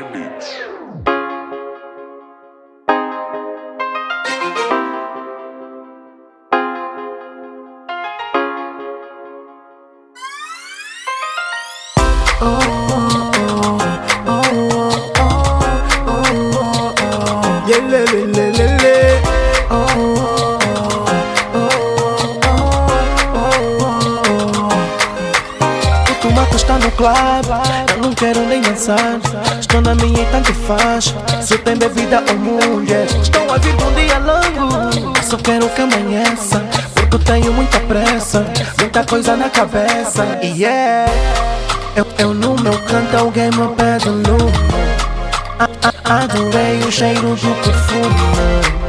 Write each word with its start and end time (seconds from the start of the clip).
Beach. 0.00 0.81
Está 26.62 26.78
no 26.78 26.90
club, 26.92 27.46
eu 27.94 28.02
não 28.02 28.12
quero 28.12 28.40
nem 28.46 28.60
dançar. 28.60 29.20
Estou 29.60 29.80
na 29.80 29.94
minha 29.96 30.22
e 30.22 30.26
tanto 30.26 30.54
faz. 30.54 31.14
Se 31.42 31.58
tem 31.58 31.76
bebida 31.76 32.22
ou 32.28 32.36
mulher, 32.36 33.06
estou 33.20 33.52
a 33.52 33.58
vir 33.58 33.74
um 33.74 33.94
dia 33.94 34.18
longo. 34.18 35.12
Só 35.22 35.36
quero 35.36 35.68
que 35.68 35.80
amanheça, 35.82 36.62
porque 36.94 37.18
tenho 37.18 37.52
muita 37.52 37.80
pressa, 37.80 38.46
muita 38.78 39.04
coisa 39.04 39.36
na 39.36 39.50
cabeça. 39.50 40.38
E 40.42 40.62
yeah, 40.62 41.12
eu, 41.96 42.06
eu 42.18 42.34
no 42.34 42.54
meu 42.60 42.78
canto, 42.82 43.16
alguém 43.16 43.50
me 43.50 43.68
pede 43.74 44.08
lume. 44.08 44.72
Adorei 46.04 46.80
o 46.80 46.90
cheiro 46.90 47.36
do 47.36 47.54
perfume 47.62 48.82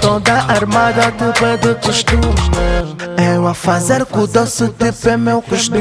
Toda 0.00 0.32
armada 0.48 1.12
de 1.12 1.56
de 1.58 1.74
costume 1.76 3.07
a 3.48 3.54
fazer 3.54 4.04
com 4.04 4.20
o 4.20 4.26
doce 4.26 4.68
tipo 4.68 5.08
é 5.08 5.16
meu 5.16 5.40
costume. 5.40 5.80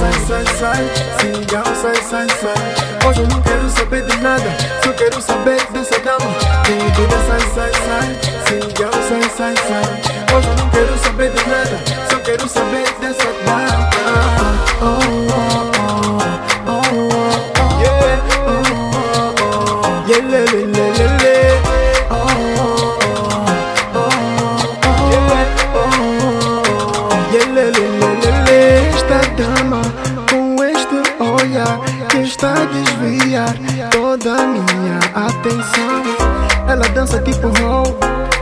Sai, 0.00 0.44
sai, 0.44 0.56
sai, 0.58 0.90
sigam, 1.20 1.64
sai, 1.64 1.94
sai, 2.02 2.26
sai 2.28 3.08
Hoje 3.08 3.20
eu 3.20 3.28
não 3.28 3.40
quero 3.42 3.68
saber 3.70 4.04
de 4.06 4.16
nada 4.18 4.44
Só 4.82 4.92
quero 4.92 5.20
saber 5.20 5.64
dessa 5.72 5.98
dama 6.00 6.34
Bebida, 6.66 7.16
sai, 7.26 7.40
sai, 7.54 7.72
sai. 7.72 8.18
Sigam, 8.48 8.90
sai, 8.92 9.30
sai, 9.36 9.54
sai 9.68 10.03
Yeah, 27.34 27.46
le, 27.46 27.64
le, 27.64 27.70
le, 27.72 28.08
le, 28.22 28.44
le 28.46 28.90
Esta 28.90 29.18
dama 29.36 29.82
com 30.30 30.62
este 30.62 31.02
olhar 31.20 31.80
Que 32.08 32.22
está 32.22 32.52
a 32.52 32.66
desviar 32.66 33.56
toda 33.90 34.36
a 34.36 34.46
minha 34.46 35.00
atenção. 35.16 36.02
Ela 36.68 36.88
dança 36.90 37.18
tipo 37.22 37.48
ho 37.48 37.82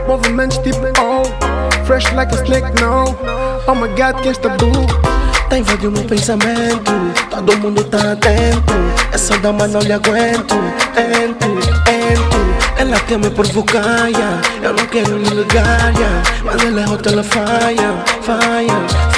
Movimentos 0.06 0.58
tipo 0.58 0.80
oh 1.00 1.22
Fresh 1.86 2.12
like 2.12 2.34
a 2.34 2.44
snake, 2.44 2.68
no. 2.82 3.16
Oh 3.66 3.74
my 3.74 3.88
god, 3.96 4.20
que 4.20 4.28
esta 4.28 4.50
boo 4.50 4.86
Tá 5.48 5.56
invadindo 5.56 5.92
meu 5.92 6.04
pensamento. 6.04 6.92
Todo 7.30 7.56
mundo 7.60 7.84
tá 7.84 8.12
atento 8.12 8.74
Essa 9.10 9.38
dama 9.38 9.66
não 9.68 9.80
lhe 9.80 9.94
aguento 9.94 10.54
Entro, 10.94 11.81
entro 12.82 12.94
Ela 12.94 13.00
quer 13.00 13.18
me 13.18 13.30
provocar, 13.30 14.08
yeah. 14.08 14.40
Eu 14.62 14.72
não 14.74 14.86
quero 14.86 15.16
lhe 15.16 15.30
ligar, 15.30 15.92
yeah. 15.94 16.22
Mas 16.44 16.62
ela 16.64 16.80
é 16.80 16.88
hot, 16.88 17.08
ela 17.08 17.22
faia, 17.22 17.94
faia, 18.22 18.88
faia 18.88 19.11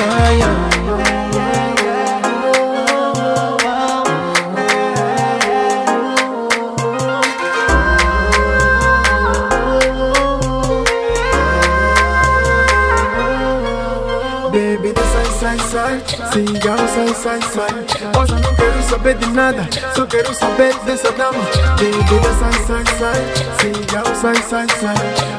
sai, 15.74 16.00
Cigarro, 16.32 16.86
sai, 16.86 17.08
sai, 17.14 17.40
sai 17.42 17.74
Hoje 18.16 18.32
eu 18.32 18.38
não 18.38 18.54
quero 18.54 18.82
saber 18.88 19.14
de 19.16 19.26
nada 19.26 19.68
Só 19.96 20.06
quero 20.06 20.32
saber 20.34 20.72
dessa 20.86 21.10
dama 21.12 21.42
Bebida, 21.76 22.30
sai, 22.38 22.52
sai, 22.64 22.84
sai 22.98 23.20
Cigarro, 23.58 24.14
sai, 24.14 24.36
sai, 24.36 24.66
sai. 24.80 24.94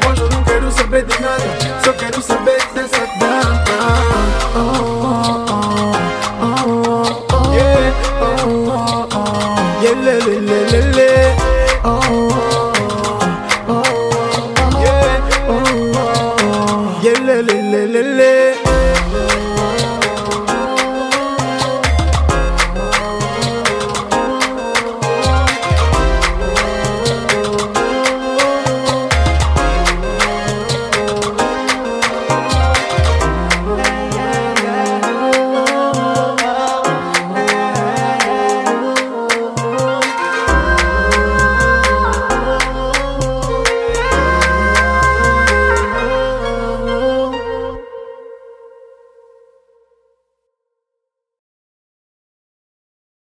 Hoje 0.09 0.22
eu 0.22 0.29
não 0.29 0.44
quero 0.44 0.69
saber 0.72 1.06
de 1.06 1.22
nada 1.22 1.44
Só 1.85 1.94
quero 1.94 2.22
saber 2.22 2.57
dessa 2.73 3.06
dama 3.18 3.63
Oh, 4.56 4.59
oh, 5.06 5.46
oh, 6.41 7.28
oh, 7.31 7.53
Yeah, 7.53 7.94
oh, 8.22 8.35
oh, 8.72 9.07
oh 9.16 9.81
le, 9.81 10.19
le, 10.19 10.40
le, 10.41 10.57
le, 10.66 10.81
le. 10.91 11.35
Oh, 11.85 12.02
oh, 13.69 13.96